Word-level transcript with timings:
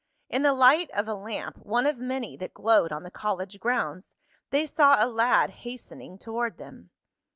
In 0.29 0.41
the 0.41 0.55
light 0.55 0.89
of 0.95 1.07
a 1.07 1.13
lamp, 1.13 1.57
one 1.57 1.85
of 1.85 1.99
many 1.99 2.35
that 2.37 2.55
glowed 2.55 2.91
on 2.91 3.03
the 3.03 3.11
college 3.11 3.59
grounds, 3.59 4.15
they 4.49 4.65
saw 4.65 4.95
a 4.97 5.05
lad 5.05 5.51
hastening 5.51 6.17
toward 6.17 6.57
them. 6.57 6.89